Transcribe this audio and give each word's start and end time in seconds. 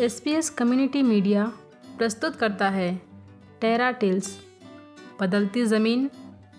S 0.00 0.20
P 0.20 0.30
S 0.30 0.48
community 0.50 1.02
media 1.02 1.44
प्रस्तुत 1.98 2.36
करता 2.36 2.68
है 2.68 3.00
टेरा 3.60 3.90
टेल्स। 3.90 4.38
बदलती 5.20 5.64
ज़मीन, 5.66 6.10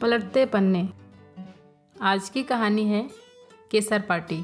पलटते 0.01 0.45
पन्ने। 0.45 0.89
आज 2.01 2.29
की 2.29 2.43
कहानी 2.43 2.85
है 2.85 3.09
केसर 3.71 4.01
पार्टी। 4.01 4.43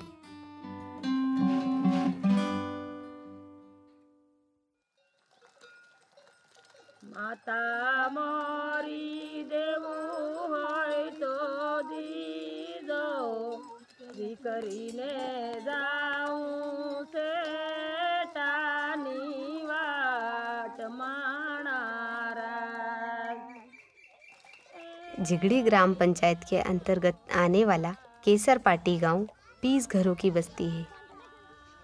झिगड़ी 25.21 25.61
ग्राम 25.61 25.93
पंचायत 25.93 26.39
के 26.49 26.57
अंतर्गत 26.57 27.19
आने 27.35 27.65
वाला 27.65 27.91
केसर 28.23 28.57
पाटी 28.57 28.97
गाँव 28.97 29.27
20 29.63 29.89
घरों 29.89 30.15
की 30.15 30.31
बस्ती 30.31 30.69
है। 30.69 30.85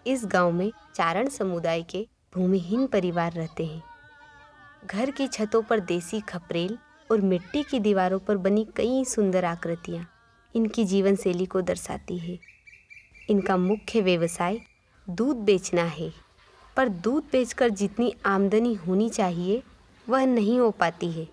इस 0.08 0.26
गाँव 0.26 0.52
में 0.52 0.72
चारण 0.96 1.30
समुदाय 1.30 1.82
के 1.84 2.08
भूमिहीन 2.36 2.86
परिवार 2.88 3.32
रहते 3.32 3.66
हैं। 3.66 3.84
घर 4.86 5.12
की 5.12 5.28
छतों 5.28 5.62
पर 5.62 5.80
देसी 5.80 6.20
खपरेल 6.20 6.78
और 7.12 7.22
मिट्टी 7.22 7.64
की 7.64 7.80
दीवारों 7.80 8.20
पर 8.20 8.38
बनी 8.38 8.68
कई 8.76 9.04
सुंदर 9.06 9.46
आकृतियाँ 9.46 10.08
इनकी 10.56 10.86
जीवन 10.86 11.16
शैली 11.16 11.46
को 11.46 11.62
दर्शाती 11.62 12.18
है। 12.18 12.40
इनका 13.30 13.58
मुख्य 13.58 14.02
व्यवसाय 14.02 14.60
दूध 15.08 15.38
बेचना 15.38 15.84
है, 15.84 16.12
पर 16.78 16.90
दूध 16.90 17.24
बेचकर 17.32 17.70
जितनी 17.70 18.14
आमदनी 18.26 18.74
होनी 18.74 19.10
चाहिए, 19.10 19.64
वह 20.10 20.26
नहीं 20.26 20.60
हो 20.60 20.72
पाती 20.72 21.12
है। 21.12 21.28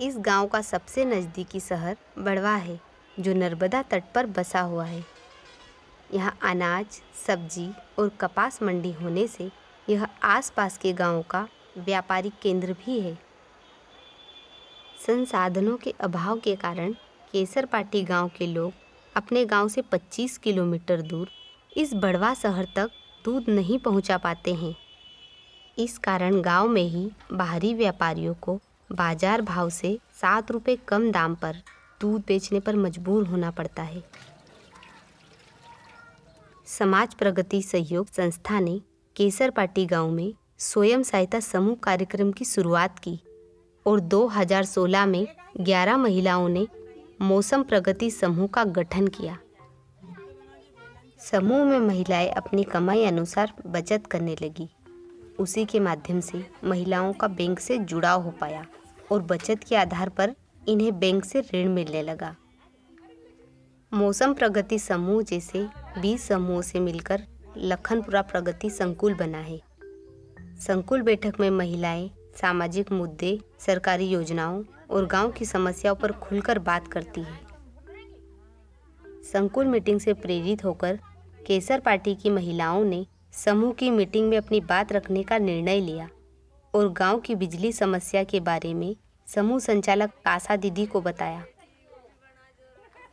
इस 0.00 0.16
गाँव 0.18 0.46
का 0.46 0.60
सबसे 0.62 1.04
नज़दीकी 1.04 1.60
शहर 1.60 1.96
बड़वा 2.18 2.54
है, 2.54 2.78
जो 3.16 3.34
नर्मदा 3.34 3.82
तट 3.82 4.02
पर 4.14 4.26
बसा 4.28 4.60
हुआ 4.60 4.84
है। 4.84 5.04
यहाँ 6.14 6.36
अनाज, 6.44 7.00
सब्ज़ी 7.26 7.68
और 7.98 8.08
कपास 8.20 8.62
मंडी 8.62 8.92
होने 8.92 9.26
से 9.26 9.50
यह 9.88 10.06
आसपास 10.22 10.76
के 10.78 10.92
गाँवों 10.92 11.22
का 11.22 11.46
व्यापारिक 11.78 12.32
केंद्र 12.42 12.72
भी 12.84 12.98
है। 13.00 13.14
संसाधनों 15.06 15.76
के 15.76 15.94
अभाव 16.00 16.38
के 16.38 16.54
कारण 16.56 16.92
केसरपाटी 17.32 18.02
गाँव 18.02 18.30
के 18.38 18.46
लोग 18.46 18.72
अपने 19.14 19.44
गाँव 19.46 19.68
से 19.68 19.82
25 19.92 20.36
किलोमीटर 20.38 21.02
दूर 21.02 21.30
इस 21.76 21.94
बड़वा 21.94 22.34
शहर 22.34 22.68
तक 22.76 22.90
दूध 23.24 23.48
नहीं 23.48 23.78
पहुँचा 23.78 24.18
पाते 24.18 24.54
हैं। 24.54 24.74
इस 25.78 25.98
कारण 25.98 26.40
गाँव 26.42 26.68
में 26.68 26.82
ही 26.82 27.10
बाहरी 27.32 27.74
व्यापारियों 27.74 28.34
को 28.34 28.58
बाज़ार 28.90 29.42
भाव 29.42 29.68
से 29.70 29.98
सात 30.20 30.50
रुपये 30.50 30.76
कम 30.88 31.10
दाम 31.12 31.34
पर 31.34 31.56
दूध 32.00 32.22
बेचने 32.26 32.60
पर 32.60 32.76
मजबूर 32.76 33.26
होना 33.26 33.50
पड़ता 33.50 33.82
है। 33.82 34.02
समाज 36.68 37.14
प्रगति 37.14 37.62
सहयोग 37.62 38.06
संस्था 38.06 38.60
ने 38.60 38.80
केसर 39.16 39.50
पाटी 39.50 39.86
गाँव 39.86 40.10
में 40.10 40.32
स्वयं 40.58 41.02
सहायता 41.02 41.40
समूह 41.40 41.76
कार्यक्रम 41.82 42.32
की 42.32 42.44
शुरुआत 42.44 42.98
की 42.98 43.18
और 43.86 44.00
2016 44.00 45.06
में 45.06 45.26
11 45.60 45.96
महिलाओं 45.96 46.48
ने 46.48 46.66
मौसम 47.20 47.62
प्रगति 47.62 48.10
समूह 48.10 48.46
का 48.46 48.64
गठन 48.64 49.06
किया। 49.08 49.38
समूह 51.20 51.64
में 51.64 51.78
महिलाएँ 51.78 52.28
अपनी 52.28 52.64
कमाई 52.64 53.04
अनुसार 53.04 53.52
बचत 53.66 54.06
करने 54.06 54.36
लगी। 54.42 54.68
उसी 55.40 55.64
के 55.64 55.80
माध्यम 55.80 56.20
से 56.20 56.46
महिलाओं 56.64 57.12
का 57.12 57.28
बैंक 57.28 57.60
से 57.60 57.78
जुड़ाव 57.78 58.22
हो 58.22 58.30
पाया 58.30 58.66
और 59.12 59.22
बचत 59.22 59.60
के 59.68 59.76
आधार 59.76 60.08
पर 60.08 60.34
इन्हें 60.68 60.98
बैंक 60.98 61.24
से 61.24 61.40
ऋण 61.54 61.68
मिलने 61.68 62.02
लगा। 62.02 62.36
मौसम 63.94 64.34
प्रगति 64.34 64.78
समूह 64.78 65.22
जैसे 65.22 65.66
20 66.02 66.28
समूहों 66.28 66.62
से 66.62 66.80
मिलकर 66.80 67.22
लखनपुरा 67.56 68.22
प्रगति 68.22 68.70
संकुल 68.70 69.14
बना 69.14 69.38
है। 69.38 69.60
संकुल 70.40 71.02
बैठक 71.02 71.40
में 71.40 71.50
महिलाएँ 71.50 72.10
सामाजिक 72.40 72.92
मुद्दे, 72.92 73.40
सरकारी 73.58 74.06
योजनाओं 74.06 74.64
और 74.90 75.06
गाँव 75.06 75.32
की 75.32 75.44
समस्याओं 75.44 75.94
पर 75.94 76.12
खुलकर 76.12 76.58
बात 76.58 76.88
करती 76.88 77.20
है। 77.20 77.46
संकुल 79.32 79.66
मीटिंग 79.66 80.00
से 80.00 80.12
प्रेरित 80.12 80.64
होकर 80.64 80.98
केसर 81.46 81.80
पार्टी 81.80 82.14
की 82.14 82.30
महिलाओं 82.30 82.84
ने 82.84 83.06
समूह 83.36 83.72
की 83.72 83.90
मीटिंग 83.90 84.28
में 84.28 84.36
अपनी 84.38 84.60
बात 84.60 84.92
रखने 84.92 85.22
का 85.22 85.38
निर्णय 85.38 85.80
लिया 85.80 86.08
और 86.74 86.88
गाँव 86.92 87.18
की 87.20 87.34
बिजली 87.34 87.72
समस्या 87.72 88.22
के 88.24 88.40
बारे 88.40 88.74
में 88.74 88.94
समूह 89.28 89.58
संचालक 89.58 90.10
कासा 90.24 90.56
दीदी 90.56 90.86
को 90.86 91.00
बताया। 91.00 91.44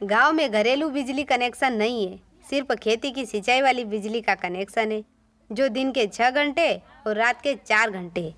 गाँव 0.04 0.32
में 0.34 0.52
घरेलू 0.52 0.90
बिजली 0.90 1.24
कनेक्शन 1.24 1.74
नहीं 1.74 2.08
है, 2.08 2.20
सिर्फ़ 2.50 2.74
खेती 2.74 3.12
की 3.12 3.26
सिंचाई 3.26 3.62
वाली 3.62 3.86
बिजली 3.86 4.22
का 4.22 4.36
कनेक्शन 4.36 4.92
है, 4.92 5.04
जो 5.52 5.68
दिन 5.68 5.92
के 5.92 6.06
छः 6.08 6.30
घंटे 6.30 6.76
और 7.08 7.16
रात 7.16 7.42
के 7.42 7.56
चार 7.56 7.92
घंटे 7.92 8.34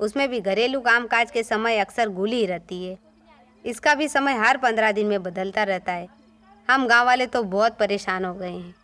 उसमें 0.00 0.28
भी 0.28 0.40
घरेलू 0.40 0.80
कामकाज 0.80 1.30
के 1.30 1.42
समय 1.42 1.78
अक्सर 1.78 2.08
गुली 2.08 2.36
ही 2.36 2.46
रहती 2.46 2.84
है। 2.84 2.98
इसका 3.64 3.94
भी 3.94 4.08
समय 4.08 4.34
हर 4.34 4.56
पंद्रह 4.56 4.92
दिन 4.92 5.06
में 5.06 5.22
बदलता 5.22 5.62
रहता 5.62 5.92
है। 5.92 6.08
हम 6.68 6.86
गाँव 6.86 7.06
वाले 7.06 7.26
तो 7.26 7.42
बहुत 7.42 7.76
परेशान 7.78 8.24
हो 8.24 8.34
गए 8.34 8.50
हैं। 8.50 8.74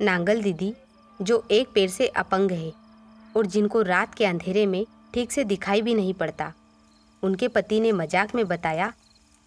नांगल 0.00 0.42
दीदी। 0.42 0.74
जो 1.20 1.42
एक 1.50 1.68
पैर 1.74 1.88
से 1.88 2.06
अपंग 2.08 2.50
है 2.50 2.72
और 3.36 3.46
जिनको 3.46 3.82
रात 3.82 4.14
के 4.14 4.24
अंधेरे 4.24 4.66
में 4.66 4.84
ठीक 5.14 5.32
से 5.32 5.44
दिखाई 5.44 5.82
भी 5.82 5.94
नहीं 5.94 6.14
पड़ता। 6.14 6.52
उनके 7.22 7.48
पति 7.48 7.80
ने 7.80 7.92
मज़ाक 7.92 8.34
में 8.34 8.46
बताया, 8.48 8.92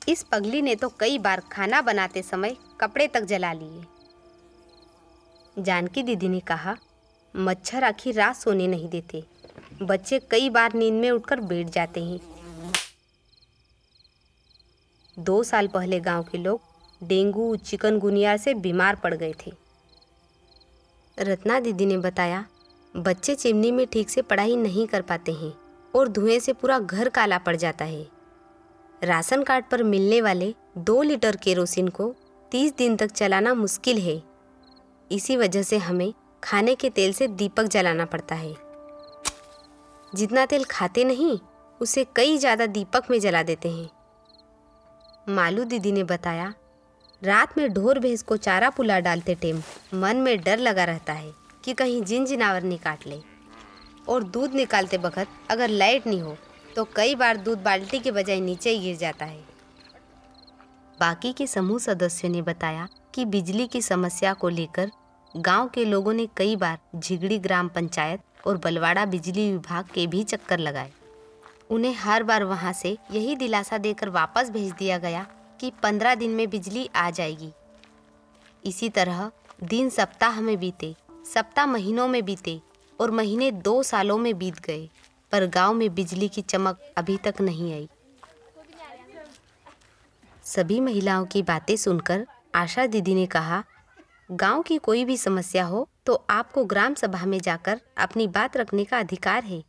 इस 0.02 0.24
पगली 0.24 0.62
ने 0.62 0.75
तो 0.75 0.90
कई 0.90 1.18
बार 1.19 1.41
खाना 1.52 1.81
बनाते 1.81 2.22
समय 2.22 2.56
कपड़े 2.81 3.08
तक 3.08 3.24
जला 3.24 3.53
लिए। 3.53 3.84
जानकी 5.58 6.03
दीदी 6.03 6.28
ने 6.29 6.40
कहा, 6.40 6.75
मच्छर 7.35 7.84
आखिर 7.84 8.16
रात 8.16 8.35
सोने 8.35 8.68
नहीं 8.68 8.90
देते। 8.90 9.24
बच्चे 9.81 10.19
कई 10.31 10.50
बार 10.50 10.74
नींद 10.74 10.94
में 10.94 11.09
उठकर 11.12 11.41
बैठ 11.41 11.68
जाते 11.68 12.03
हैं। 12.03 12.19
दो 15.18 15.41
साल 15.44 15.68
पहले 15.68 16.00
गाँव 16.00 16.24
के 16.24 16.38
लोग 16.38 16.62
डेंगू, 17.02 17.56
चिकनगुनिया 17.56 18.38
से 18.38 18.53
बीमार 18.53 18.96
पड़ 18.96 19.13
गए 19.13 19.34
थे। 19.46 19.52
रत्ना 21.19 21.59
दीदी 21.59 21.85
ने 21.85 21.97
बताया, 21.97 22.46
बच्चे 22.96 23.35
चिमनी 23.35 23.72
में 23.72 23.85
ठीक 23.88 24.09
से 24.09 24.22
पढ़ाई 24.22 24.56
नहीं 24.56 24.85
कर 24.88 25.02
पाते 25.02 25.31
हैं 25.31 25.53
और 25.94 26.07
धुएँ 26.07 26.40
से 26.40 26.53
पूरा 26.53 26.80
घर 26.80 27.09
काला 27.09 27.38
पड़ 27.38 27.56
जाता 27.56 27.85
है। 27.85 28.07
राशन 29.03 29.44
कार्ड 29.44 29.66
पर 29.72 29.84
मिलने 29.84 30.22
वाले 30.22 30.53
दो 30.78 31.02
लीटर 31.02 31.35
केरोसिन 31.35 31.88
को 31.88 32.13
तीस 32.52 32.75
दिन 32.78 32.96
तक 32.96 33.12
चलाना 33.12 33.53
मुश्किल 33.53 33.97
है। 33.97 34.22
इसी 35.12 35.38
वजह 35.38 35.63
से 35.63 35.78
हमें 35.78 36.13
खाने 36.44 36.75
के 36.75 36.90
तेल 36.90 37.13
से 37.13 37.28
दीपक 37.28 37.63
जलाना 37.63 38.06
पड़ता 38.06 38.35
है। 38.35 38.56
जितना 40.16 40.46
तेल 40.46 40.63
खाते 40.63 41.03
नहीं, 41.03 41.38
उसे 41.81 42.06
कई 42.16 42.38
ज़्यादा 42.38 42.66
दीपक 42.66 43.12
में 43.12 43.19
जला 43.19 43.44
देते 43.44 43.69
हैं। 43.69 43.90
मालू 45.29 45.63
दीदी 45.63 45.91
ने 45.91 46.03
बताया 46.03 46.53
रात 47.22 47.57
में 47.57 47.68
ढोर 47.74 48.00
भैंस 48.00 48.22
को 48.24 48.35
चारा 48.38 48.69
पुला 48.69 49.00
डालते 49.00 49.34
टेम, 49.35 49.62
मन 49.94 50.18
में 50.18 50.41
डर 50.41 50.57
लगा 50.57 50.84
रहता 50.84 51.13
है 51.13 51.31
कि 51.63 51.74
कहीं 51.74 52.02
जिन 52.03 52.25
जिनावर 52.25 52.63
नहीं 52.63 52.78
काट 52.78 53.06
ले। 53.07 53.19
और 54.07 54.24
दूध 54.24 54.53
निकालते 54.53 54.97
वक्त 54.97 55.28
अगर 55.52 55.69
लाइट 55.69 56.06
नहीं 56.08 56.22
हो 56.22 56.35
तो 56.75 56.84
कई 56.96 57.16
बार 57.16 57.38
दूध 57.38 57.63
बाल्टी 57.63 58.00
के 58.00 58.12
बजाय 58.12 58.40
नीचे 58.40 58.69
ही 58.69 58.79
गिर 58.79 58.96
जाता 58.97 59.25
है। 59.25 59.44
बाकी 61.00 61.31
के 61.34 61.47
समूह 61.47 61.79
सदस्यों 61.79 62.31
ने 62.31 62.41
बताया 62.41 62.88
कि 63.16 63.25
बिजली 63.25 63.67
की 63.67 63.82
समस्या 63.82 64.34
को 64.34 64.49
लेकर 64.49 64.91
गाँव 65.34 65.67
के 65.67 65.85
लोगों 65.85 66.14
ने 66.14 66.28
कई 66.38 66.55
बार 66.55 66.78
झिगड़ी 66.96 67.40
ग्राम 67.40 67.67
पंचायत 67.67 68.22
और 68.47 68.58
बलवाड़ा 68.58 69.05
बिजली 69.05 69.52
विभाग 69.52 69.85
के 69.85 70.05
भी 70.08 70.23
चक्कर 70.23 70.59
लगाए। 70.59 70.91
उन्हें 71.70 71.96
हर 71.96 72.23
बार 72.23 72.43
वहाँ 72.43 72.73
से 72.73 72.97
यही 73.11 73.35
दिलासा 73.35 73.78
देकर 73.78 74.09
वापस 74.09 74.49
भेज 74.49 74.72
दिया 74.72 74.97
गया 74.97 75.26
कि 75.61 75.72
पंद्रह 75.84 76.16
दिन 76.16 76.32
में 76.32 76.50
बिजली 76.50 76.90
आ 76.96 77.09
जाएगी। 77.09 77.52
इसी 78.64 78.90
तरह 78.90 79.32
दिन 79.64 79.90
सप्ताह 79.90 80.41
में 80.41 80.58
बीते, 80.59 80.96
सप्ताह 81.34 81.66
महीनों 81.66 82.08
में 82.08 82.23
बीते 82.26 82.59
और 83.00 83.11
महीने 83.11 83.52
दो 83.52 83.82
सालों 83.84 84.17
में 84.17 84.38
बीत 84.38 84.59
गए, 84.59 84.90
पर 85.32 85.46
गाँव 85.46 85.73
में 85.73 85.94
बिजली 85.96 86.28
की 86.29 86.41
चमक 86.41 86.79
अभी 86.97 87.17
तक 87.17 87.41
नहीं 87.41 87.73
आई। 87.73 87.90
सभी 90.44 90.79
महिलाओं 90.79 91.26
की 91.26 91.41
बातें 91.44 91.76
सुनकर 91.76 92.26
आशा 92.55 92.85
दीदी 92.85 93.14
ने 93.16 93.26
कहा, 93.26 93.64
गाँव 94.32 94.62
की 94.62 94.78
कोई 94.78 95.03
भी 95.05 95.17
समस्या 95.17 95.66
हो 95.66 95.88
तो 96.05 96.14
आपको 96.29 96.64
ग्राम 96.66 96.94
सभा 96.94 97.26
में 97.26 97.40
जाकर 97.40 97.82
अपनी 97.97 98.28
बात 98.28 98.58
रखने 98.58 98.84
का 98.85 99.00
अधिकार 99.00 99.44
है। 99.44 99.64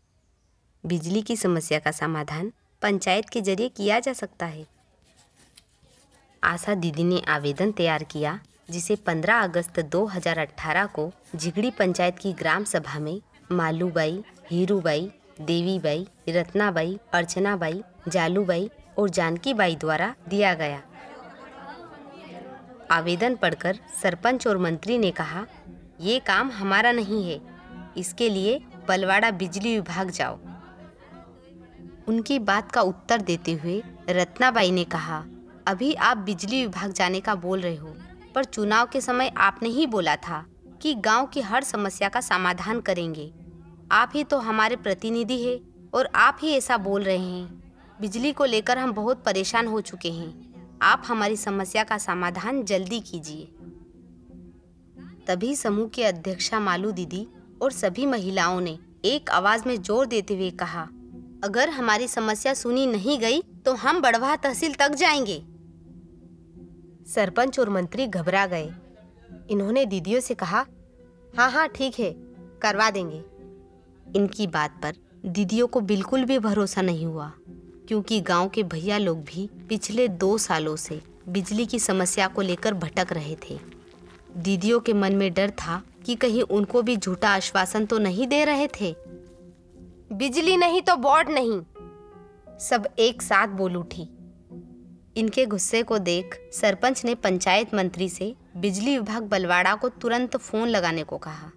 बिजली 0.84 1.22
की 1.22 1.36
समस्या 1.36 1.78
का 1.78 1.90
समाधान 1.90 2.52
पंचायत 2.82 3.28
के 3.28 3.40
ज़रिए 3.40 3.68
किया 3.68 3.98
जा 4.00 4.12
सकता 4.12 4.46
है। 4.46 4.66
आशा 6.42 6.74
दीदी 6.74 7.04
ने 7.04 7.20
आवेदन 7.28 7.72
तैयार 7.72 8.02
किया, 8.02 8.38
जिसे 8.70 8.94
15 8.96 9.42
अगस्त 9.42 9.80
2018 9.80 10.86
को 10.86 11.10
झिगड़ी 11.36 11.70
पंचायत 11.70 12.18
की 12.18 12.32
ग्राम 12.32 12.64
सभा 12.64 12.98
में 12.98 13.20
मालूबाई, 13.52 14.22
हीरूबाई, 14.50 15.10
देवीबाई, 15.40 16.06
रत्नाबाई, 16.28 16.98
अर्चनाबाई, 17.12 17.82
जालूबाई 18.08 18.70
और 18.98 19.08
जानकीबाई 19.08 19.76
द्वारा 19.76 20.14
दिया 20.28 20.54
गया। 20.54 20.82
आवेदन 22.90 23.34
पढ़कर 23.34 23.78
सरपंच 24.02 24.46
और 24.46 24.58
मंत्री 24.58 24.98
ने 24.98 25.10
कहा, 25.10 25.44
ये 26.00 26.18
काम 26.18 26.50
हमारा 26.50 26.92
नहीं 26.92 27.30
है, 27.30 27.40
इसके 27.96 28.28
लिए 28.28 28.60
बलवाड़ा 28.88 29.30
बिजली 29.30 29.74
विभाग 29.74 30.10
जाओ। 30.10 30.38
उनकी 32.08 32.38
बात 32.38 32.72
का 32.72 32.80
उत्तर 32.82 33.20
देते 33.20 33.52
हुए 33.52 33.82
रत्नाबाई 34.10 34.70
ने 34.70 34.84
कहा 34.84 35.22
अभी 35.66 35.92
आप 35.94 36.16
बिजली 36.16 36.60
विभाग 36.62 36.92
जाने 36.92 37.20
का 37.20 37.34
बोल 37.34 37.60
रहे 37.60 37.76
हो, 37.76 37.94
पर 38.34 38.44
चुनाव 38.44 38.86
के 38.86 39.00
समय 39.00 39.32
आपने 39.38 39.68
ही 39.68 39.86
बोला 39.86 40.16
था 40.18 40.44
कि 40.82 40.94
गाँव 40.96 41.26
की 41.26 41.40
हर 41.40 41.64
समस्या 41.64 42.08
का 42.08 42.20
समाधान 42.20 42.80
करेंगे। 42.80 43.30
आप 43.92 44.12
ही 44.14 44.24
तो 44.24 44.38
हमारे 44.38 44.76
प्रतिनिधि 44.76 45.42
हैं 45.42 45.58
और 45.94 46.08
आप 46.14 46.38
ही 46.42 46.52
ऐसा 46.52 46.76
बोल 46.78 47.02
रहे 47.02 47.18
हैं। 47.18 47.62
बिजली 48.00 48.32
को 48.32 48.44
लेकर 48.44 48.78
हम 48.78 48.92
बहुत 48.92 49.22
परेशान 49.24 49.66
हो 49.66 49.80
चुके 49.80 50.10
हैं। 50.10 50.78
आप 50.82 51.02
हमारी 51.06 51.36
समस्या 51.36 51.84
का 51.84 51.98
समाधान 51.98 52.62
जल्दी 52.64 53.00
कीजिए। 53.00 53.48
तभी 55.26 55.54
समूह 55.56 55.88
की 55.88 56.02
अध्यक्षा 56.02 56.60
मालू 56.60 56.90
दीदी 56.92 57.26
और 57.62 57.72
सभी 57.72 58.06
महिलाओं 58.06 58.60
ने 58.60 58.78
एक 59.04 59.30
आवाज़ 59.30 59.68
में 59.68 59.80
ज़ोर 59.82 60.06
देते 60.06 60.34
हुए 60.34 60.50
कहा, 60.52 60.88
अगर 61.44 61.68
हमारी 61.68 62.08
समस्या 62.08 62.54
सुनी 62.54 62.86
नहीं 62.86 63.18
गई 63.18 63.40
तो 63.64 63.74
हम 63.74 64.00
बड़वा 64.00 64.34
तहसील 64.36 64.74
तक 64.74 64.94
जाएँगे। 64.94 65.42
सरपंच 67.10 67.58
और 67.60 67.68
मंत्री 67.70 68.06
घबरा 68.06 68.46
गए। 68.46 68.70
इन्होंने 69.50 69.84
दीदियों 69.86 70.20
से 70.20 70.34
कहा 70.34 70.64
हाँ 71.34 71.50
हाँ 71.50 71.68
ठीक 71.68 71.98
है, 71.98 72.10
करवा 72.62 72.90
देंगे। 72.90 73.22
इनकी 74.06 74.46
बात 74.46 74.80
पर 74.82 74.96
दीदियों 75.26 75.66
को 75.66 75.80
बिल्कुल 75.80 76.24
भी 76.24 76.38
भरोसा 76.38 76.82
नहीं 76.82 77.06
हुआ, 77.06 77.30
क्योंकि 77.88 78.20
गाँव 78.20 78.48
के 78.48 78.62
भैया 78.64 78.98
लोग 78.98 79.24
भी 79.24 79.48
पिछले 79.68 80.06
दो 80.08 80.36
सालों 80.38 80.76
से 80.76 81.00
बिजली 81.28 81.66
की 81.66 81.78
समस्या 81.78 82.26
को 82.28 82.42
लेकर 82.42 82.74
भटक 82.74 83.12
रहे 83.12 83.36
थे। 83.42 83.58
दीदियों 84.36 84.80
के 84.80 84.92
मन 84.92 85.14
में 85.14 85.32
डर 85.34 85.50
था 85.58 85.82
कि 86.06 86.14
कहीं 86.14 86.42
उनको 86.42 86.82
भी 86.82 86.96
झूठा 86.96 87.28
आश्वासन 87.28 87.86
तो 87.86 87.98
नहीं 87.98 88.26
दे 88.26 88.44
रहे 88.44 88.68
थे। 88.80 88.94
बिजली 90.12 90.56
नहीं 90.56 90.80
तो 90.82 90.96
बोर्ड 90.98 91.28
नहीं, 91.28 91.60
सब 92.60 92.88
एक 92.98 93.22
साथ 93.22 93.48
बोल 93.48 93.76
उठी। 93.76 94.08
इनके 95.20 95.46
गुस्से 95.46 95.82
को 95.82 95.98
देख 95.98 96.50
सरपंच 96.52 97.04
ने 97.04 97.14
पंचायत 97.14 97.74
मंत्री 97.74 98.08
से 98.08 98.34
बिजली 98.56 98.98
विभाग 98.98 99.22
बलवाड़ा 99.22 99.74
को 99.74 99.88
तुरंत 99.88 100.36
फ़ोन 100.36 100.68
लगाने 100.68 101.02
को 101.02 101.18
कहा। 101.18 101.50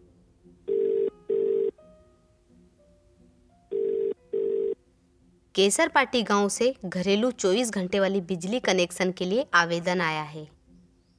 केसर 5.55 5.87
पाटी 5.87 6.23
गाँव 6.23 6.49
से 6.49 6.75
घरेलू 6.85 7.31
24 7.31 7.69
घंटे 7.71 7.99
वाली 7.99 8.21
बिजली 8.21 8.59
कनेक्शन 8.59 9.11
के 9.11 9.25
लिए 9.25 9.45
आवेदन 9.53 10.01
आया 10.01 10.21
है। 10.21 10.47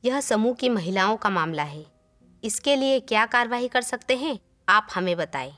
यह 0.04 0.20
समूह 0.20 0.54
की 0.54 0.68
महिलाओं 0.68 1.16
का 1.16 1.30
मामला 1.30 1.62
है। 1.62 1.86
इसके 2.44 2.76
लिए 2.76 3.00
क्या 3.00 3.26
कार्रवाई 3.26 3.68
कर 3.68 3.82
सकते 3.82 4.16
हैं, 4.16 4.38
आप 4.68 4.88
हमें 4.94 5.16
बताएँ। 5.16 5.52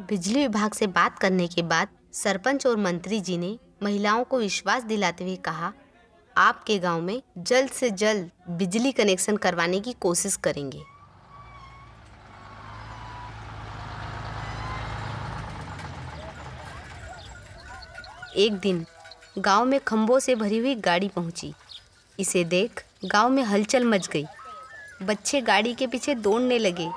बिजली 0.00 0.40
विभाग 0.42 0.72
से 0.72 0.86
बात 0.86 1.18
करने 1.18 1.48
के 1.48 1.62
बाद 1.62 1.88
सरपंच 2.12 2.66
और 2.66 2.76
मंत्री 2.76 3.20
जी 3.20 3.38
ने 3.38 3.58
महिलाओं 3.82 4.24
को 4.24 4.38
विश्वास 4.38 4.82
दिलाते 4.82 5.24
हुए 5.24 5.36
कहा, 5.36 5.72
आपके 6.36 6.78
गाँव 6.78 7.00
में 7.00 7.20
जल्द 7.38 7.70
से 7.70 7.90
जल्द 7.90 8.30
बिजली 8.50 8.92
कनेक्शन 8.92 9.36
करवाने 9.36 9.80
की 9.80 9.92
कोशिश 9.92 10.36
करेंगे। 10.36 10.82
एक 18.36 18.52
दिन 18.52 18.84
गाँव 19.38 19.64
में 19.64 19.78
खंभों 19.80 20.18
से 20.18 20.34
भरी 20.34 20.58
हुई 20.58 20.74
गाड़ी 20.74 21.08
पहुँची। 21.08 21.52
इसे 22.18 22.44
देख 22.44 22.84
गाँव 23.04 23.30
में 23.30 23.42
हलचल 23.42 23.84
मच 23.84 24.08
गई। 24.08 24.24
बच्चे 25.02 25.40
गाड़ी 25.40 25.74
के 25.74 25.86
पीछे 25.86 26.14
दौड़ने 26.14 26.58
लगे। 26.58 26.88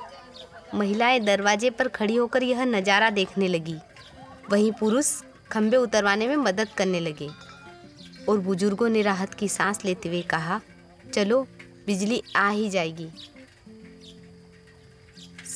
महिलाएँ 0.74 1.20
दरवाजे 1.20 1.70
पर 1.70 1.88
खड़ी 1.88 2.16
होकर 2.16 2.44
यह 2.44 2.64
नज़ारा 2.66 3.10
देखने 3.10 3.48
लगी। 3.48 3.76
वहीं 4.52 4.72
पुरुष 4.72 5.14
खंभे 5.54 5.78
उतरवाने 5.78 6.28
में 6.28 6.36
मदद 6.36 6.70
करने 6.70 7.00
लगे 7.00 7.30
और 8.30 8.40
बुज़ुर्गों 8.40 8.90
ने 8.90 9.02
राहत 9.02 9.34
की 9.34 9.48
सांस 9.48 9.86
लेते 9.86 10.10
हुए 10.10 10.22
कहा, 10.22 10.60
चलो, 11.14 11.42
बिजली 11.86 12.22
आ 12.36 12.50
ही 12.50 12.70
जाएगी। 12.70 13.08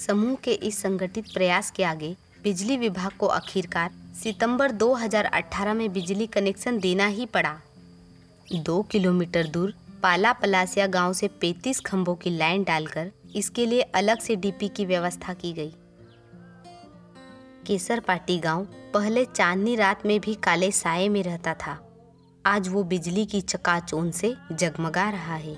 समूह 0.07 0.35
के 0.35 0.51
इस 0.51 0.81
संगठित 0.81 1.33
प्रयास 1.33 1.71
के 1.71 1.83
आगे 1.83 2.15
बिजली 2.43 2.77
विभाग 2.77 3.11
को 3.11 3.27
आखिरकार 3.27 3.91
सितंबर 4.23 4.71
2018 4.71 5.73
में 5.73 5.91
बिजली 5.93 6.27
कनेक्शन 6.27 6.79
देना 6.79 7.07
ही 7.07 7.25
पड़ा। 7.25 7.59
दो 8.55 8.81
किलोमीटर 8.81 9.47
दूर 9.47 9.73
पाला 10.03 10.33
पलासिया 10.33 10.87
गाँव 10.87 11.13
से 11.13 11.27
35 11.41 11.79
खंभों 11.79 12.15
की 12.15 12.29
लाइन 12.29 12.63
डालकर 12.63 13.11
इसके 13.35 13.65
लिए 13.65 13.81
अलग 13.81 14.19
से 14.19 14.35
डीपी 14.35 14.67
की 14.67 14.85
व्यवस्था 14.85 15.33
की 15.33 15.53
गई। 15.53 15.73
केसर 17.67 17.99
पाटी 17.99 18.37
गाँव 18.39 18.67
पहले 18.97 19.25
चांदनी 19.25 19.75
रात 19.75 20.05
में 20.05 20.19
भी 20.19 20.33
काले 20.33 20.71
साये 20.71 21.09
में 21.09 21.23
रहता 21.23 21.53
था। 21.53 21.99
आज 22.45 22.67
वो 22.67 22.83
बिजली 22.83 23.25
की 23.25 23.41
चकाचौंध 23.41 24.13
से 24.13 24.35
जगमगा 24.51 25.09
रहा 25.09 25.35
है। 25.35 25.57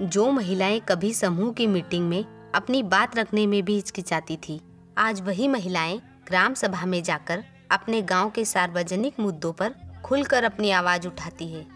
जो 0.00 0.30
महिलाएँ 0.30 0.80
कभी 0.80 1.14
समूह 1.14 1.52
की 1.52 1.66
मीटिंग 1.66 2.08
में 2.08 2.52
अपनी 2.54 2.82
बात 2.82 3.16
रखने 3.16 3.46
में 3.46 3.64
भी 3.64 3.74
हिचकिचाती 3.74 4.36
थी, 4.36 4.60
आज 4.98 5.20
वही 5.20 5.48
महिलाएँ 5.48 5.98
ग्राम 6.26 6.54
सभा 6.54 6.86
में 6.86 7.02
जाकर 7.02 7.44
अपने 7.70 8.02
गाँव 8.02 8.30
के 8.30 8.44
सार्वजनिक 8.44 9.20
मुद्दों 9.20 9.52
पर 9.52 9.74
खुलकर 10.04 10.44
अपनी 10.44 10.70
आवाज़ 10.70 11.06
उठाती 11.06 11.48
है। 11.48 11.66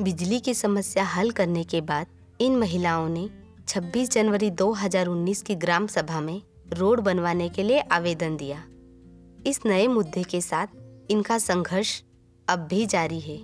बिजली 0.00 0.40
की 0.40 0.54
समस्या 0.54 1.04
हल 1.04 1.30
करने 1.30 1.64
के 1.64 1.80
बाद 1.80 2.06
इन 2.40 2.56
महिलाओं 2.56 3.08
ने 3.08 3.30
26 3.68 4.10
जनवरी 4.10 4.50
2019 4.50 5.42
की 5.42 5.54
ग्राम 5.54 5.86
सभा 5.86 6.20
में 6.20 6.42
रोड 6.72 7.00
बनवाने 7.00 7.48
के 7.48 7.62
लिए 7.62 7.80
आवेदन 7.80 8.36
दिया। 8.36 8.64
इस 9.46 9.60
नए 9.66 9.86
मुद्दे 9.86 10.22
के 10.22 10.40
साथ 10.40 10.66
इनका 11.10 11.38
संघर्ष 11.38 12.02
अब 12.48 12.58
भी 12.58 12.86
जारी 12.86 13.20
है। 13.20 13.36